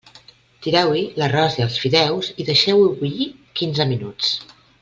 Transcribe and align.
Tireu-hi 0.67 1.03
l'arròs 1.23 1.59
i 1.59 1.65
els 1.67 1.77
fideus 1.83 2.31
i 2.45 2.49
deixeu-ho 2.49 2.91
bullir 3.03 3.31
quinze 3.61 3.91
minuts. 3.95 4.37